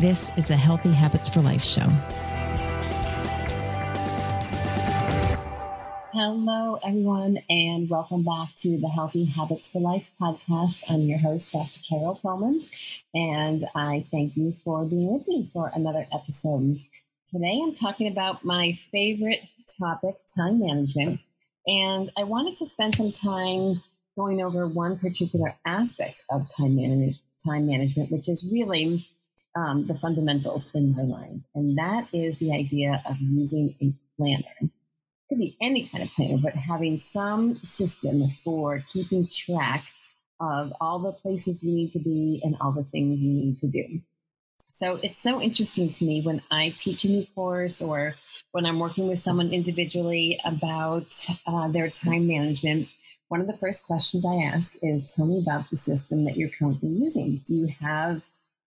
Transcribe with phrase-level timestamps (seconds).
[0.00, 1.86] This is the Healthy Habits for Life show.
[6.14, 10.82] Hello, everyone, and welcome back to the Healthy Habits for Life podcast.
[10.88, 11.80] I'm your host, Dr.
[11.86, 12.66] Carol Perlman,
[13.12, 16.80] and I thank you for being with me for another episode.
[17.30, 19.40] Today, I'm talking about my favorite
[19.78, 21.20] topic, time management,
[21.66, 23.82] and I wanted to spend some time
[24.16, 26.78] going over one particular aspect of time
[27.46, 29.06] time management, which is really
[29.56, 31.44] um, the fundamentals in my mind.
[31.54, 34.70] And that is the idea of using a planner.
[35.28, 39.84] Could be any kind of planner, but having some system for keeping track
[40.40, 43.66] of all the places you need to be and all the things you need to
[43.66, 44.00] do.
[44.70, 48.14] So it's so interesting to me when I teach a new course or
[48.52, 52.88] when I'm working with someone individually about uh, their time management.
[53.28, 56.50] One of the first questions I ask is Tell me about the system that you're
[56.50, 57.40] currently using.
[57.46, 58.22] Do you have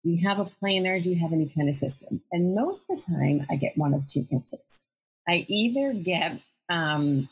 [0.06, 1.00] do you have a planner?
[1.00, 2.20] Do you have any kind of system?
[2.30, 4.82] And most of the time, I get one of two answers.
[5.28, 7.28] I either get um,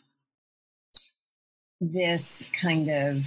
[1.80, 3.24] this kind of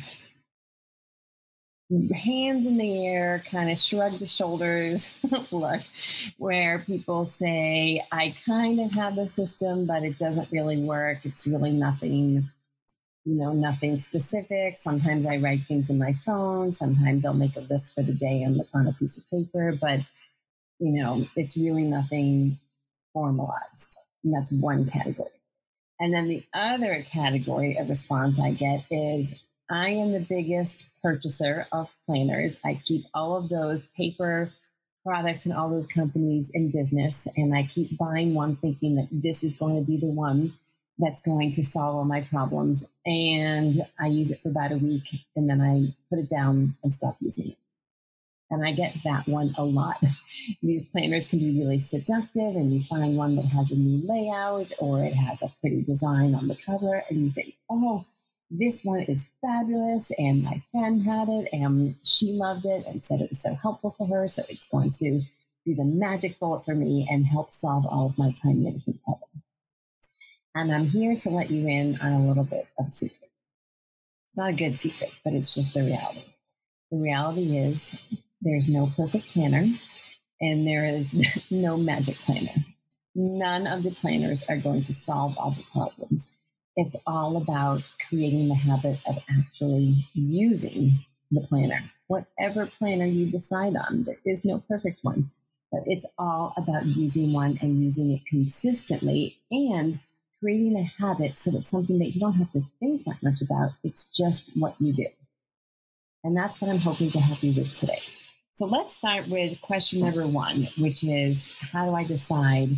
[2.13, 5.17] hands in the air, kind of shrug the shoulders
[5.51, 5.79] look,
[6.37, 11.19] where people say, I kind of have the system, but it doesn't really work.
[11.23, 12.49] It's really nothing
[13.27, 14.77] you know, nothing specific.
[14.77, 16.71] Sometimes I write things in my phone.
[16.71, 19.99] Sometimes I'll make a list for the day and on a piece of paper, but
[20.79, 22.57] you know, it's really nothing
[23.11, 23.97] formalized.
[24.23, 25.29] And that's one category.
[25.99, 31.67] And then the other category of response I get is I am the biggest purchaser
[31.73, 32.57] of planners.
[32.63, 34.53] I keep all of those paper
[35.05, 39.43] products and all those companies in business, and I keep buying one thinking that this
[39.43, 40.53] is going to be the one
[40.99, 42.83] that's going to solve all my problems.
[43.05, 45.03] And I use it for about a week
[45.35, 47.57] and then I put it down and stop using it.
[48.49, 50.01] And I get that one a lot.
[50.61, 54.71] These planners can be really seductive, and you find one that has a new layout
[54.79, 58.05] or it has a pretty design on the cover, and you think, oh,
[58.49, 60.11] this one is fabulous.
[60.17, 63.95] And my friend had it and she loved it and said it was so helpful
[63.97, 64.27] for her.
[64.27, 65.21] So it's going to
[65.65, 69.26] be the magic bullet for me and help solve all of my time management problems.
[70.59, 73.29] And I'm here to let you in on a little bit of a secret.
[74.27, 76.23] It's not a good secret, but it's just the reality.
[76.89, 77.95] The reality is
[78.41, 79.67] there's no perfect planner
[80.41, 81.15] and there is
[81.51, 82.65] no magic planner.
[83.13, 86.27] None of the planners are going to solve all the problems.
[86.75, 90.93] It's all about creating the habit of actually using
[91.29, 91.83] the planner.
[92.07, 95.29] Whatever planner you decide on, there is no perfect one,
[95.71, 99.99] but it's all about using one and using it consistently and
[100.39, 103.71] creating a habit so it's something that you don't have to think that much about.
[103.83, 105.07] It's just what you do.
[106.23, 108.01] And that's what I'm hoping to help you with today.
[108.51, 112.69] So let's start with question number one, which is how do I decide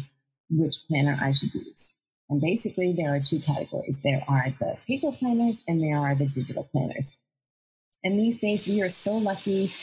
[0.49, 1.91] which planner I should use?
[2.29, 6.27] And basically, there are two categories there are the paper planners and there are the
[6.27, 7.15] digital planners.
[8.03, 9.73] And these days, we are so lucky.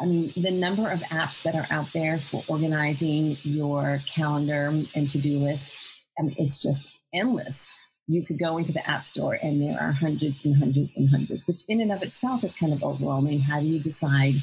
[0.00, 5.08] I mean, the number of apps that are out there for organizing your calendar and
[5.10, 5.74] to do list,
[6.18, 7.68] I mean, it's just endless.
[8.08, 11.42] You could go into the App Store and there are hundreds and hundreds and hundreds,
[11.46, 13.40] which in and of itself is kind of overwhelming.
[13.40, 14.34] How do you decide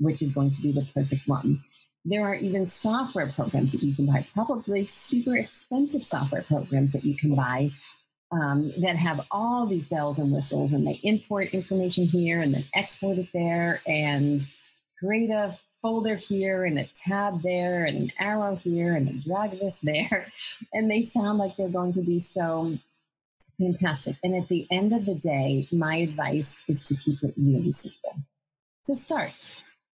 [0.00, 1.62] which is going to be the perfect one?
[2.04, 7.04] There are even software programs that you can buy, probably super expensive software programs that
[7.04, 7.70] you can buy
[8.32, 12.64] um, that have all these bells and whistles, and they import information here and then
[12.74, 14.42] export it there and
[14.98, 19.58] create a folder here and a tab there and an arrow here and a drag
[19.58, 20.32] this there.
[20.72, 22.78] And they sound like they're going to be so
[23.58, 24.16] fantastic.
[24.22, 28.16] And at the end of the day, my advice is to keep it really simple.
[28.82, 29.32] So start.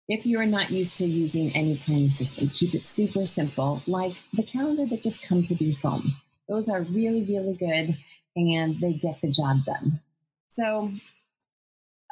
[0.08, 4.42] If you're not used to using any planning system, keep it super simple, like the
[4.42, 6.14] calendar that just comes with your phone.
[6.48, 7.96] those are really, really good
[8.36, 10.00] and they get the job done.
[10.48, 10.92] So,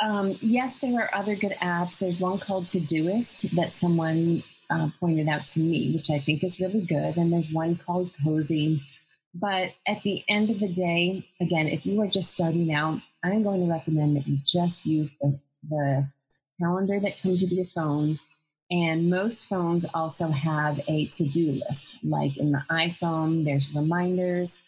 [0.02, 1.98] um, yes, there are other good apps.
[1.98, 6.58] There's one called Todoist that someone uh, pointed out to me, which I think is
[6.58, 7.16] really good.
[7.16, 8.80] And there's one called Cozi.
[9.34, 13.44] But at the end of the day, again, if you are just starting out, I'm
[13.44, 15.38] going to recommend that you just use the,
[15.70, 16.08] the
[16.60, 18.18] calendar that comes with your phone.
[18.70, 21.98] And most phones also have a to do list.
[22.02, 24.62] Like in the iPhone, there's reminders.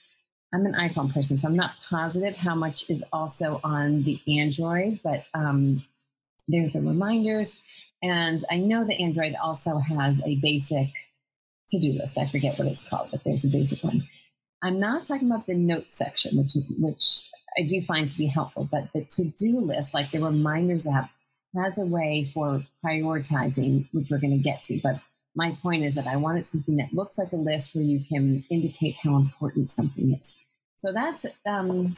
[0.54, 5.00] I'm an iPhone person, so I'm not positive how much is also on the Android,
[5.02, 5.84] but um,
[6.46, 7.56] there's the reminders.
[8.02, 10.90] And I know the Android also has a basic
[11.70, 12.18] to do list.
[12.18, 14.06] I forget what it's called, but there's a basic one.
[14.62, 17.24] I'm not talking about the notes section, which, which
[17.58, 21.10] I do find to be helpful, but the to do list, like the reminders app,
[21.56, 24.78] has a way for prioritizing, which we're going to get to.
[24.80, 25.00] But
[25.34, 28.44] my point is that I wanted something that looks like a list where you can
[28.50, 30.36] indicate how important something is.
[30.84, 31.94] So that's um,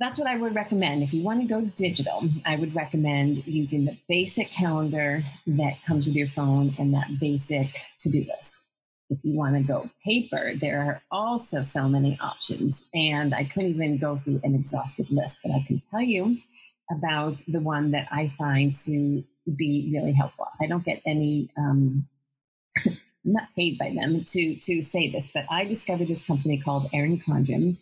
[0.00, 1.04] that's what I would recommend.
[1.04, 6.06] If you want to go digital, I would recommend using the basic calendar that comes
[6.06, 7.68] with your phone and that basic
[8.00, 8.56] to-do list.
[9.10, 12.84] If you want to go paper, there are also so many options.
[12.94, 16.36] And I couldn't even go through an exhaustive list, but I can tell you
[16.90, 19.22] about the one that I find to
[19.54, 20.48] be really helpful.
[20.60, 22.08] I don't get any, um,
[23.24, 26.88] I'm not paid by them to, to say this, but I discovered this company called
[26.92, 27.76] Erin Condren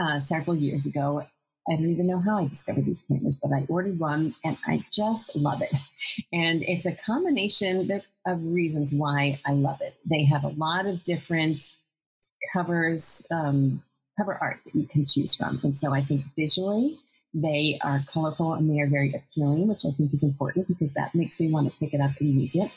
[0.00, 1.26] uh, several years ago.
[1.68, 4.84] I don't even know how I discovered these appointments, but I ordered one and I
[4.92, 5.72] just love it.
[6.32, 7.90] And it's a combination
[8.24, 9.96] of reasons why I love it.
[10.08, 11.60] They have a lot of different
[12.52, 13.82] covers, um,
[14.16, 15.58] cover art that you can choose from.
[15.64, 17.00] And so I think visually
[17.34, 21.14] they are colorful and they are very appealing, which I think is important because that
[21.16, 22.70] makes me want to pick it up and use it.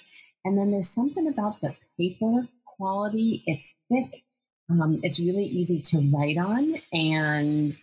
[0.44, 3.43] And then there's something about the paper quality.
[3.45, 4.23] It's thick.
[4.69, 6.75] Um, it's really easy to write on.
[6.93, 7.77] And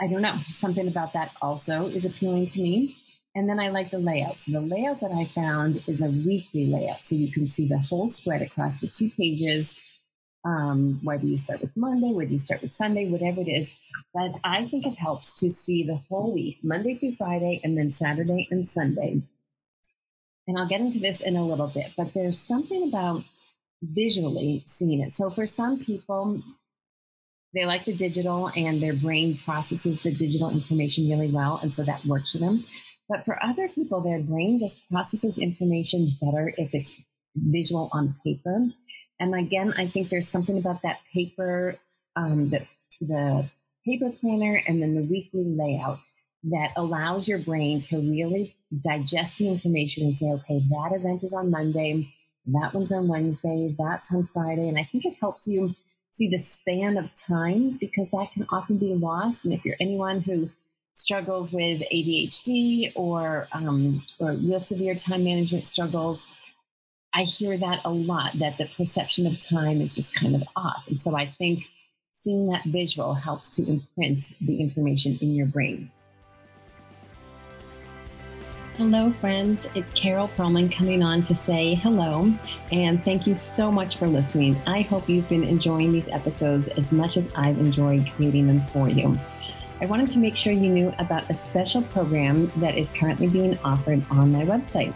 [0.00, 2.96] I don't know, something about that also is appealing to me.
[3.34, 4.40] And then I like the layout.
[4.40, 7.06] So the layout that I found is a weekly layout.
[7.06, 9.80] So you can see the whole spread across the two pages
[10.44, 13.70] um, whether you start with Monday, whether you start with Sunday, whatever it is.
[14.12, 17.90] But I think it helps to see the whole week, Monday through Friday, and then
[17.90, 19.22] Saturday and Sunday.
[20.46, 23.22] And I'll get into this in a little bit, but there's something about
[23.82, 25.12] visually seeing it.
[25.12, 26.42] So for some people,
[27.54, 31.60] they like the digital and their brain processes the digital information really well.
[31.62, 32.64] And so that works for them.
[33.08, 36.94] But for other people, their brain just processes information better if it's
[37.36, 38.68] visual on paper.
[39.20, 41.76] And again, I think there's something about that paper,
[42.16, 42.66] um, the,
[43.00, 43.48] the
[43.84, 45.98] paper planner, and then the weekly layout
[46.44, 51.32] that allows your brain to really digest the information and say, okay, that event is
[51.32, 52.12] on Monday,
[52.46, 54.68] that one's on Wednesday, that's on Friday.
[54.68, 55.74] And I think it helps you
[56.10, 59.44] see the span of time because that can often be lost.
[59.44, 60.50] And if you're anyone who
[60.94, 66.26] struggles with ADHD or, um, or real severe time management struggles,
[67.14, 70.84] I hear that a lot that the perception of time is just kind of off.
[70.88, 71.64] And so I think
[72.12, 75.90] seeing that visual helps to imprint the information in your brain.
[78.78, 79.68] Hello, friends.
[79.74, 82.32] It's Carol Perlman coming on to say hello
[82.72, 84.56] and thank you so much for listening.
[84.66, 88.88] I hope you've been enjoying these episodes as much as I've enjoyed creating them for
[88.88, 89.18] you.
[89.82, 93.58] I wanted to make sure you knew about a special program that is currently being
[93.58, 94.94] offered on my website.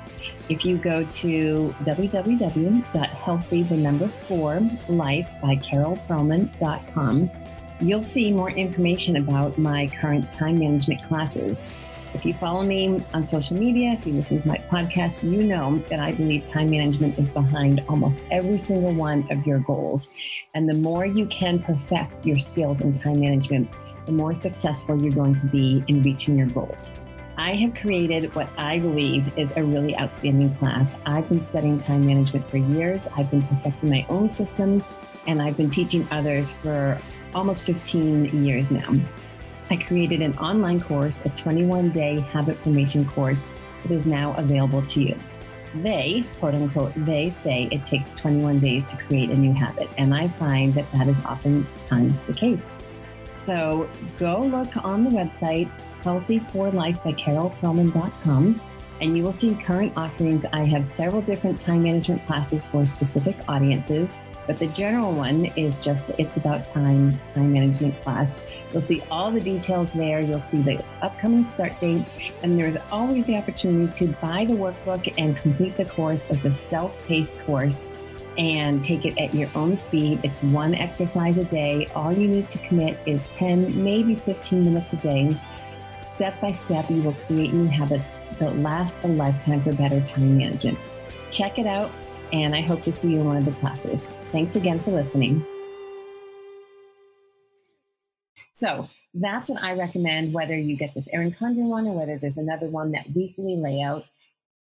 [0.49, 7.31] If you go to www.healthy, the number four, life by carolperlman.com,
[7.81, 11.63] you'll see more information about my current time management classes.
[12.15, 15.77] If you follow me on social media, if you listen to my podcast, you know
[15.89, 20.11] that I believe time management is behind almost every single one of your goals.
[20.55, 23.71] And the more you can perfect your skills in time management,
[24.07, 26.93] the more successful you're going to be in reaching your goals.
[27.37, 31.01] I have created what I believe is a really outstanding class.
[31.05, 34.83] I've been studying time management for years, I've been perfecting my own system,
[35.27, 36.99] and I've been teaching others for
[37.35, 38.91] almost 15 years now.
[39.71, 43.49] I created an online course, a 21 day habit formation course
[43.83, 45.17] that is now available to you.
[45.77, 49.89] They, quote unquote, they say it takes 21 days to create a new habit.
[49.99, 52.77] And I find that that is often oftentimes the case.
[53.37, 55.71] So go look on the website,
[56.03, 58.61] healthy4life by carolperlman.com,
[59.01, 60.47] and you will see current offerings.
[60.47, 64.17] I have several different time management classes for specific audiences,
[64.47, 68.41] but the general one is just the It's About Time time management class.
[68.71, 70.21] You'll see all the details there.
[70.21, 72.05] You'll see the upcoming start date,
[72.43, 76.53] and there's always the opportunity to buy the workbook and complete the course as a
[76.53, 77.89] self paced course
[78.39, 80.21] and take it at your own speed.
[80.23, 81.87] It's one exercise a day.
[81.95, 85.37] All you need to commit is 10, maybe 15 minutes a day.
[86.03, 90.37] Step by step, you will create new habits that last a lifetime for better time
[90.37, 90.79] management.
[91.31, 91.91] Check it out,
[92.33, 94.11] and I hope to see you in one of the classes.
[94.33, 95.45] Thanks again for listening.
[98.53, 102.37] So, that's what I recommend, whether you get this Erin Condren one or whether there's
[102.37, 104.05] another one, that weekly layout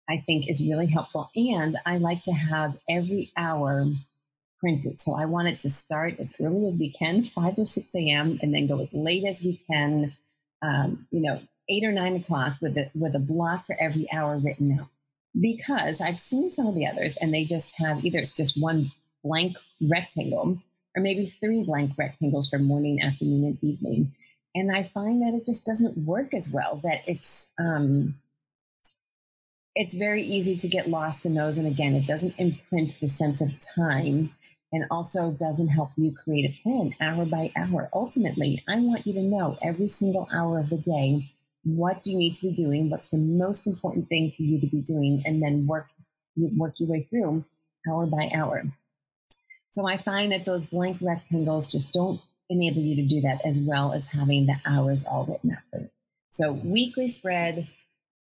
[0.09, 1.31] I think is really helpful.
[1.35, 3.85] And I like to have every hour
[4.59, 4.99] printed.
[4.99, 8.39] So I want it to start as early as we can, 5 or 6 a.m.,
[8.41, 10.13] and then go as late as we can,
[10.61, 14.37] um, you know, 8 or 9 o'clock with a, with a block for every hour
[14.37, 14.87] written out.
[15.39, 18.91] Because I've seen some of the others and they just have either it's just one
[19.23, 20.61] blank rectangle
[20.95, 24.13] or maybe three blank rectangles for morning, afternoon, and evening.
[24.53, 28.15] And I find that it just doesn't work as well, that it's, um,
[29.75, 31.57] it's very easy to get lost in those.
[31.57, 34.33] And again, it doesn't imprint the sense of time
[34.71, 37.89] and also doesn't help you create a plan hour by hour.
[37.93, 41.31] Ultimately, I want you to know every single hour of the day
[41.65, 44.67] what do you need to be doing, what's the most important thing for you to
[44.67, 45.87] be doing, and then work
[46.37, 47.43] work your way through
[47.89, 48.63] hour by hour.
[49.69, 53.59] So I find that those blank rectangles just don't enable you to do that as
[53.59, 55.81] well as having the hours all written out.
[56.29, 57.67] So weekly spread,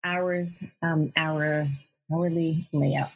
[0.03, 1.67] hours, um, hour,
[2.11, 3.11] hourly layout.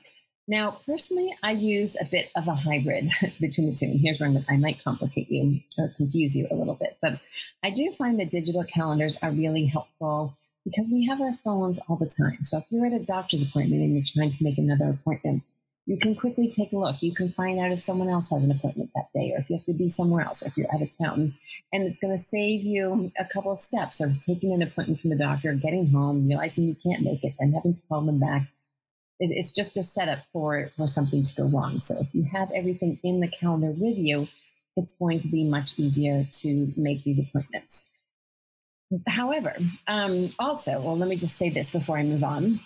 [0.50, 3.86] Now, personally, I use a bit of a hybrid between the two.
[3.86, 6.98] And here's where I might complicate you or confuse you a little bit.
[7.04, 7.20] But
[7.64, 11.98] I do find that digital calendars are really helpful because we have our phones all
[11.98, 12.40] the time.
[12.42, 15.44] So if you're at a doctor's appointment and you're trying to make another appointment,
[15.86, 17.04] you can quickly take a look.
[17.04, 19.58] You can find out if someone else has an appointment that day, or if you
[19.58, 21.36] have to be somewhere else, or if you're out of town.
[21.72, 25.12] And it's going to save you a couple of steps of taking an appointment from
[25.12, 28.48] the doctor, getting home, realizing you can't make it, and having to call them back.
[29.20, 31.80] It's just a setup for, for something to go wrong.
[31.80, 34.28] So if you have everything in the calendar with you,
[34.78, 37.86] it's going to be much easier to make these appointments.
[39.08, 39.56] However,
[39.88, 42.60] um, also, well, let me just say this before I move on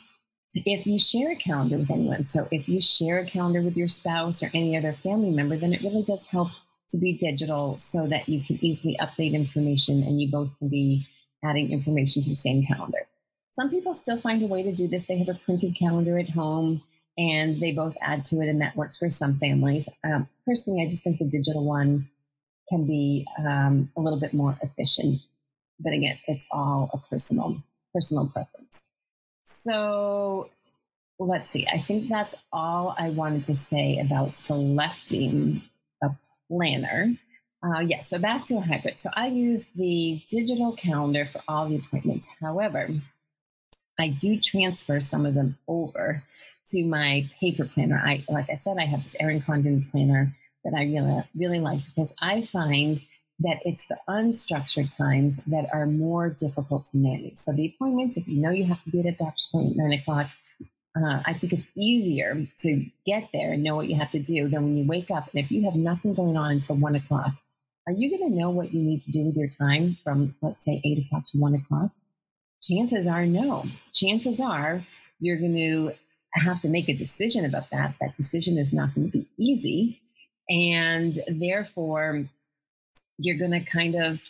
[0.55, 3.88] if you share a calendar with anyone, so if you share a calendar with your
[3.88, 6.50] spouse or any other family member, then it really does help
[6.89, 11.07] to be digital so that you can easily update information and you both can be
[11.43, 13.07] adding information to the same calendar.
[13.53, 15.05] Some people still find a way to do this.
[15.05, 16.81] They have a printed calendar at home
[17.19, 19.88] and they both add to it, and that works for some families.
[20.03, 22.10] Um, personally, I just think the digital one
[22.67, 25.19] can be um, a little bit more efficient.
[25.79, 27.62] But again, it's all a personal
[27.93, 28.86] personal preference.
[29.43, 30.50] So
[31.19, 31.67] let's see.
[31.72, 35.62] I think that's all I wanted to say about selecting
[36.01, 36.10] a
[36.50, 37.13] planner.
[37.63, 39.00] Uh, yes, yeah, so back to a hybrid.
[39.00, 42.27] So I use the digital calendar for all the appointments.
[42.41, 42.89] However,
[44.00, 46.24] I do transfer some of them over
[46.68, 48.02] to my paper planner.
[48.04, 51.82] I, like I said, I have this Erin Condren planner that I really, really like
[51.88, 53.02] because I find
[53.40, 57.36] that it's the unstructured times that are more difficult to manage.
[57.36, 59.84] So the appointments, if you know you have to be at a doctor's appointment at
[59.84, 60.28] nine o'clock,
[60.96, 64.48] uh, I think it's easier to get there and know what you have to do
[64.48, 65.30] than when you wake up.
[65.34, 67.32] And if you have nothing going on until one o'clock,
[67.88, 70.64] are you going to know what you need to do with your time from, let's
[70.64, 71.92] say, eight o'clock to one o'clock?
[72.63, 73.65] Chances are no.
[73.91, 74.86] Chances are
[75.20, 75.93] you're going to
[76.34, 77.96] have to make a decision about that.
[78.00, 80.01] That decision is not going to be easy.
[80.50, 82.25] And therefore,
[83.17, 84.22] you're going to kind of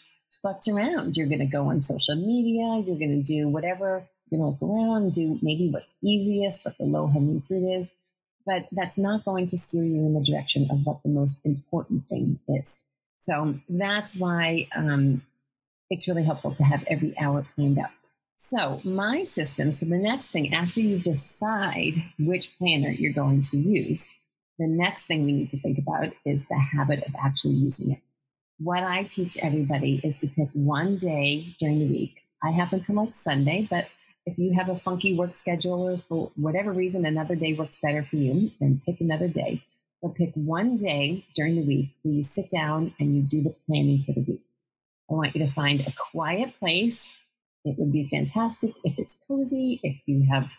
[0.44, 1.16] futz around.
[1.16, 2.84] You're going to go on social media.
[2.86, 4.04] You're going to do whatever.
[4.30, 7.90] You're going to look around, do maybe what's easiest, what the low hanging fruit is.
[8.46, 12.10] But that's not going to steer you in the direction of what the most important
[12.10, 12.80] thing is.
[13.20, 15.22] So that's why um,
[15.90, 17.92] it's really helpful to have every hour planned out.
[18.36, 23.58] So, my system, so the next thing, after you decide which planner you're going to
[23.58, 24.08] use,
[24.60, 28.00] the next thing we need to think about is the habit of actually using it
[28.60, 32.16] what I teach everybody is to pick one day during the week.
[32.44, 33.88] I happen to like Sunday, but
[34.26, 38.04] if you have a funky work schedule or for whatever reason another day works better
[38.04, 39.64] for you, then pick another day.
[40.02, 43.56] But pick one day during the week where you sit down and you do the
[43.66, 44.42] planning for the week.
[45.10, 47.12] I want you to find a quiet place.
[47.66, 50.50] It would be fantastic if it's cozy, if you have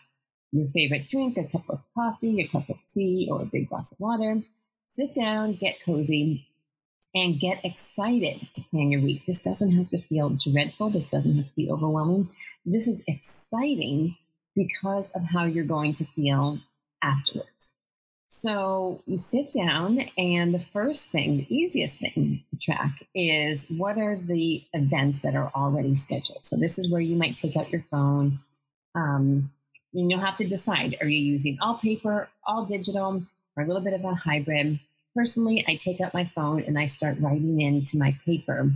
[0.51, 3.91] your favorite drink, a cup of coffee, a cup of tea, or a big glass
[3.91, 4.41] of water.
[4.89, 6.47] Sit down, get cozy,
[7.13, 9.25] and get excited to plan your week.
[9.25, 10.89] This doesn't have to feel dreadful.
[10.89, 12.29] This doesn't have to be overwhelming.
[12.65, 14.17] This is exciting
[14.55, 16.59] because of how you're going to feel
[17.01, 17.54] afterwards.
[18.41, 23.97] So you sit down, and the first thing, the easiest thing to track is what
[23.97, 26.45] are the events that are already scheduled.
[26.45, 28.39] So this is where you might take out your phone.
[28.93, 29.51] Um,
[29.93, 33.23] and you'll have to decide are you using all paper, all digital?
[33.55, 34.79] or a little bit of a hybrid.
[35.15, 38.71] Personally, I take out my phone and I start writing into my paper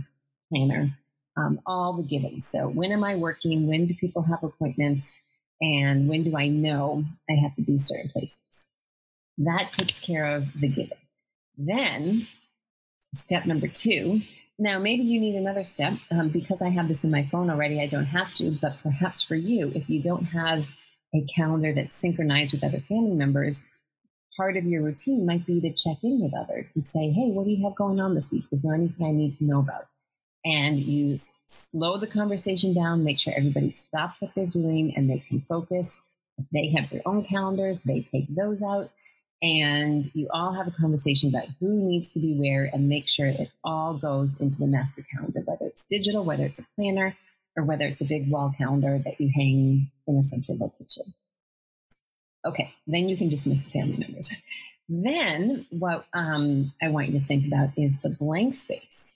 [0.48, 0.96] planner
[1.36, 2.46] um, all the givens.
[2.46, 3.66] So, when am I working?
[3.66, 5.16] When do people have appointments?
[5.60, 8.68] And when do I know I have to be certain places?
[9.40, 10.98] That takes care of the given.
[11.56, 12.26] Then,
[13.14, 14.20] step number two.
[14.58, 17.80] Now, maybe you need another step um, because I have this in my phone already.
[17.80, 20.66] I don't have to, but perhaps for you, if you don't have
[21.14, 23.64] a calendar that's synchronized with other family members,
[24.36, 27.44] part of your routine might be to check in with others and say, hey, what
[27.44, 28.44] do you have going on this week?
[28.52, 29.86] Is there anything I need to know about?
[30.44, 31.16] And you
[31.46, 35.98] slow the conversation down, make sure everybody stops what they're doing and they can focus.
[36.38, 38.90] If they have their own calendars, they take those out.
[39.42, 43.26] And you all have a conversation about who needs to be where and make sure
[43.26, 47.16] it all goes into the master calendar, whether it's digital, whether it's a planner,
[47.56, 51.04] or whether it's a big wall calendar that you hang in a central location.
[52.44, 54.32] Okay, then you can dismiss the family members.
[54.88, 59.14] Then what um, I want you to think about is the blank space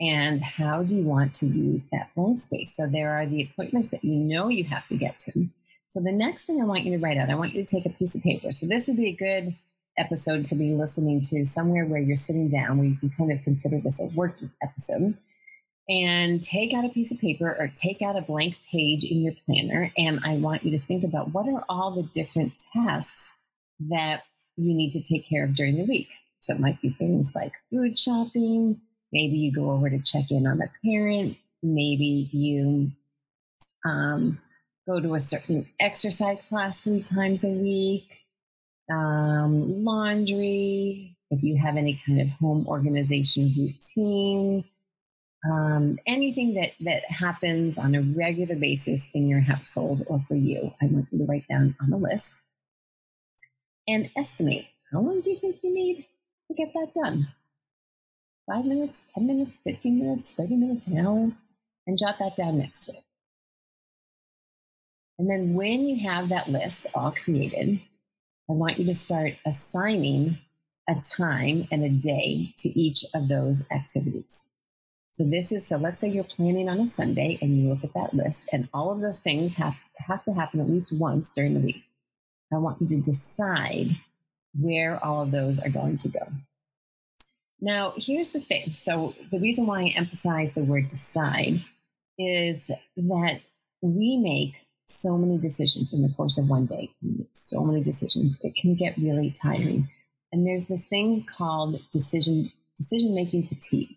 [0.00, 2.76] and how do you want to use that blank space.
[2.76, 5.48] So there are the appointments that you know you have to get to.
[5.88, 7.86] So the next thing I want you to write out, I want you to take
[7.86, 8.52] a piece of paper.
[8.52, 9.54] So this would be a good
[9.98, 13.42] episode to be listening to somewhere where you're sitting down, where you can kind of
[13.42, 15.16] consider this a working episode.
[15.88, 19.34] And take out a piece of paper or take out a blank page in your
[19.46, 19.92] planner.
[19.96, 23.30] And I want you to think about what are all the different tasks
[23.88, 24.24] that
[24.56, 26.08] you need to take care of during the week.
[26.40, 28.80] So it might be things like food shopping.
[29.12, 31.36] Maybe you go over to check in on a parent.
[31.62, 32.90] Maybe you
[33.84, 34.40] um,
[34.88, 38.18] go to a certain exercise class three times a week.
[38.90, 44.64] Um, laundry, if you have any kind of home organization routine,
[45.50, 50.72] um, anything that that happens on a regular basis in your household or for you,
[50.80, 52.32] I want you to write down on a list
[53.88, 56.06] and estimate how long do you think you need
[56.48, 57.28] to get that done?
[58.50, 61.32] Five minutes, 10 minutes, 15 minutes, 30 minutes, an hour,
[61.86, 63.02] and jot that down next to it.
[65.18, 67.80] And then when you have that list all created,
[68.48, 70.38] I want you to start assigning
[70.88, 74.44] a time and a day to each of those activities.
[75.10, 77.94] So this is so let's say you're planning on a Sunday and you look at
[77.94, 81.54] that list and all of those things have, have to happen at least once during
[81.54, 81.82] the week.
[82.52, 83.96] I want you to decide
[84.54, 86.28] where all of those are going to go.
[87.60, 88.72] Now, here's the thing.
[88.72, 91.62] So, the reason why I emphasize the word decide
[92.18, 93.40] is that
[93.80, 94.54] we make
[94.98, 96.90] so many decisions in the course of one day.
[97.32, 98.38] so many decisions.
[98.42, 99.88] It can get really tiring.
[100.32, 103.96] And there's this thing called decision decision making fatigue.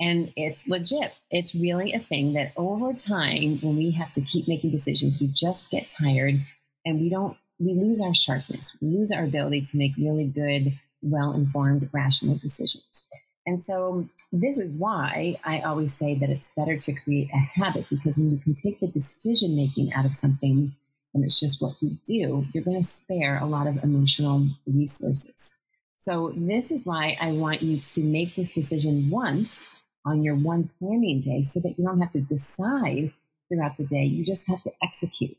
[0.00, 1.14] And it's legit.
[1.30, 5.28] It's really a thing that over time, when we have to keep making decisions, we
[5.28, 6.40] just get tired
[6.84, 8.76] and we don't we lose our sharpness.
[8.80, 13.06] We lose our ability to make really good, well informed, rational decisions.
[13.46, 17.86] And so, this is why I always say that it's better to create a habit
[17.88, 20.74] because when you can take the decision making out of something
[21.14, 25.54] and it's just what you do, you're going to spare a lot of emotional resources.
[25.94, 29.64] So, this is why I want you to make this decision once
[30.04, 33.12] on your one planning day so that you don't have to decide
[33.48, 34.04] throughout the day.
[34.04, 35.36] You just have to execute.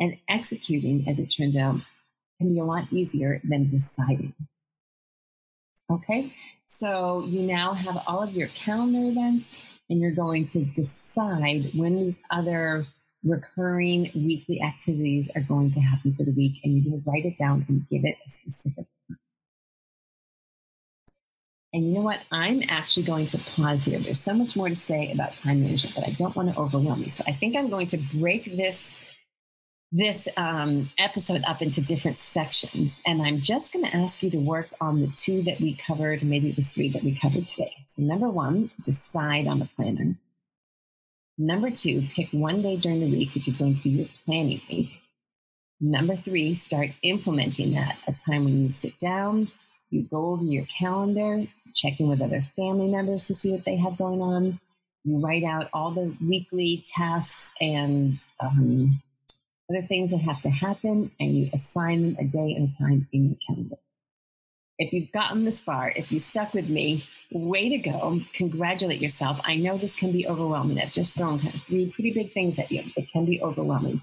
[0.00, 1.76] And executing, as it turns out,
[2.38, 4.34] can be a lot easier than deciding.
[5.92, 6.32] Okay,
[6.64, 11.96] so you now have all of your calendar events, and you're going to decide when
[11.96, 12.86] these other
[13.22, 17.36] recurring weekly activities are going to happen for the week, and going to write it
[17.36, 19.18] down and give it a specific time.
[21.74, 22.20] And you know what?
[22.30, 23.98] I'm actually going to pause here.
[23.98, 27.02] There's so much more to say about time management, but I don't want to overwhelm
[27.02, 27.10] you.
[27.10, 28.96] So I think I'm going to break this
[29.92, 33.00] this um, episode up into different sections.
[33.06, 36.22] And I'm just going to ask you to work on the two that we covered,
[36.22, 37.74] maybe it was three that we covered today.
[37.86, 40.16] So, number one, decide on the planner.
[41.36, 44.62] Number two, pick one day during the week, which is going to be your planning
[44.70, 44.90] week.
[45.80, 47.96] Number three, start implementing that.
[48.06, 49.50] A time when you sit down,
[49.90, 53.76] you go over your calendar, check in with other family members to see what they
[53.76, 54.60] have going on.
[55.04, 59.02] You write out all the weekly tasks and um,
[59.72, 63.08] other things that have to happen, and you assign them a day and a time
[63.12, 63.76] in your calendar.
[64.78, 68.20] If you've gotten this far, if you stuck with me, way to go.
[68.34, 69.38] Congratulate yourself.
[69.44, 70.80] I know this can be overwhelming.
[70.80, 72.82] I've just thrown kind of three pretty big things at you.
[72.96, 74.02] It can be overwhelming.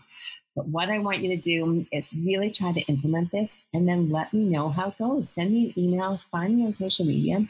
[0.56, 4.10] But what I want you to do is really try to implement this and then
[4.10, 5.30] let me know how it goes.
[5.30, 7.46] Send me an email, find me on social media.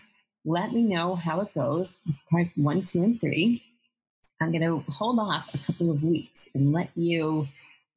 [0.45, 1.97] Let me know how it goes.
[2.07, 3.63] It's parts one, two, and three.
[4.41, 7.47] I'm going to hold off a couple of weeks and let you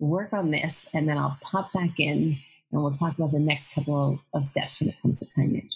[0.03, 2.37] work on this, and then I'll pop back in
[2.73, 5.75] and we'll talk about the next couple of steps when it comes to time management.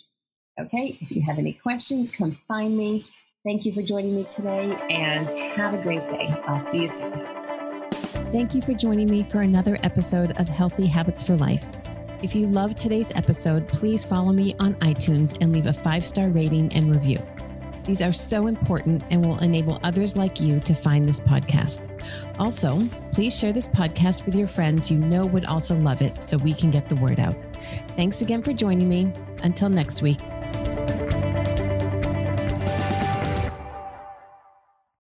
[0.59, 3.07] Okay, if you have any questions, come find me.
[3.45, 6.35] Thank you for joining me today and have a great day.
[6.49, 7.13] I'll see you soon.
[8.33, 11.69] Thank you for joining me for another episode of Healthy Habits for Life.
[12.23, 16.29] If you loved today's episode, please follow me on iTunes and leave a five star
[16.29, 17.19] rating and review.
[17.87, 21.89] These are so important and will enable others like you to find this podcast.
[22.39, 26.37] Also, please share this podcast with your friends you know would also love it so
[26.39, 27.37] we can get the word out.
[27.97, 29.13] Thanks again for joining me.
[29.43, 30.19] Until next week.